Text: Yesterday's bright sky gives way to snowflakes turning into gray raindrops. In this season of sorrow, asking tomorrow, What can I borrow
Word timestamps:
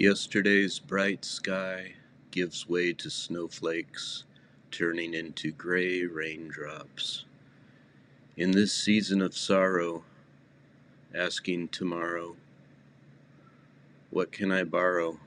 Yesterday's 0.00 0.78
bright 0.78 1.26
sky 1.26 1.92
gives 2.30 2.66
way 2.66 2.90
to 2.90 3.10
snowflakes 3.10 4.24
turning 4.70 5.12
into 5.12 5.52
gray 5.52 6.06
raindrops. 6.06 7.26
In 8.34 8.52
this 8.52 8.72
season 8.72 9.20
of 9.20 9.36
sorrow, 9.36 10.04
asking 11.14 11.68
tomorrow, 11.68 12.36
What 14.08 14.32
can 14.32 14.50
I 14.50 14.64
borrow 14.64 15.20